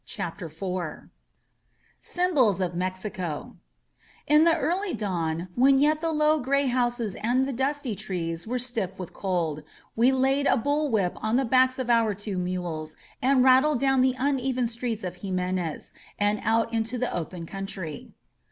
CHAPTER 0.07 0.45
IV 0.47 1.09
SYMBOLS 1.99 2.59
OP 2.59 2.73
MEXICO 2.73 3.57
IN 4.25 4.45
the 4.45 4.57
early 4.57 4.95
dawn, 4.95 5.49
when 5.53 5.77
yet 5.77 6.01
the 6.01 6.09
low 6.11 6.39
gray 6.39 6.65
houses 6.65 7.13
and 7.21 7.47
the 7.47 7.53
dusty 7.53 7.95
trees 7.95 8.47
were 8.47 8.57
stiff 8.57 8.97
with 8.97 9.13
cold, 9.13 9.61
we 9.95 10.11
laid 10.11 10.47
a 10.47 10.57
bull 10.57 10.89
whip 10.89 11.13
on 11.23 11.35
the 11.35 11.45
backs 11.45 11.77
of 11.77 11.91
our 11.91 12.15
two 12.15 12.39
mules 12.39 12.95
and 13.21 13.43
rattled 13.43 13.79
down 13.79 14.01
the 14.01 14.15
uneven 14.17 14.65
streets 14.65 15.03
of 15.03 15.17
Jimenez 15.17 15.93
and 16.17 16.39
out 16.41 16.73
into 16.73 16.97
the 16.97 17.15
open 17.15 17.45
country. 17.45 18.09